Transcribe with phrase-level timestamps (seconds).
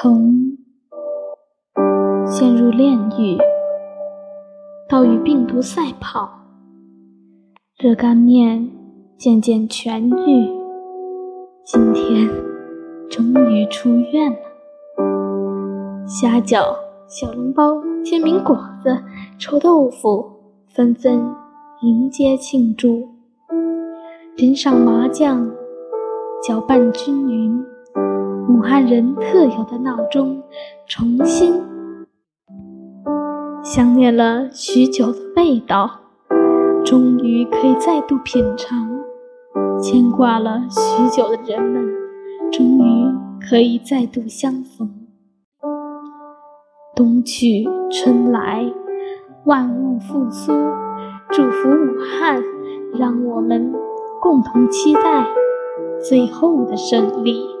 [0.00, 0.56] 从
[2.24, 3.36] 陷入炼狱
[4.88, 6.30] 到与病毒赛跑，
[7.76, 8.70] 热干面
[9.16, 10.48] 渐渐痊愈，
[11.64, 12.30] 今天
[13.10, 16.06] 终于出院了。
[16.06, 16.76] 虾饺、
[17.08, 19.02] 小笼包、煎饼果子、
[19.36, 20.24] 臭豆腐
[20.68, 21.20] 纷纷
[21.82, 23.08] 迎接庆祝，
[24.36, 25.50] 淋上麻酱，
[26.40, 27.60] 搅拌均匀。
[28.48, 30.42] 武汉人特有的闹钟
[30.86, 31.62] 重新，
[33.62, 36.00] 想念了许久的味道，
[36.82, 38.88] 终于可以再度品尝；
[39.82, 41.84] 牵挂了许久的人们，
[42.50, 44.90] 终于可以再度相逢。
[46.96, 48.64] 冬去春来，
[49.44, 50.52] 万物复苏，
[51.30, 52.42] 祝福武汉，
[52.94, 53.74] 让我们
[54.22, 55.26] 共同期待
[56.00, 57.57] 最后的胜利。